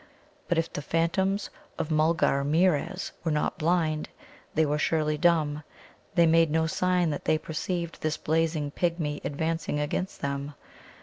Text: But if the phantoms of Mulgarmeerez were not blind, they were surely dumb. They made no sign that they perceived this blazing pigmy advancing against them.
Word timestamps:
But 0.47 0.57
if 0.57 0.73
the 0.73 0.81
phantoms 0.81 1.51
of 1.77 1.89
Mulgarmeerez 1.91 3.11
were 3.23 3.29
not 3.29 3.59
blind, 3.59 4.09
they 4.55 4.65
were 4.65 4.79
surely 4.79 5.15
dumb. 5.15 5.61
They 6.15 6.25
made 6.25 6.49
no 6.49 6.65
sign 6.65 7.11
that 7.11 7.25
they 7.25 7.37
perceived 7.37 8.01
this 8.01 8.17
blazing 8.17 8.71
pigmy 8.71 9.21
advancing 9.23 9.79
against 9.79 10.21
them. 10.21 10.55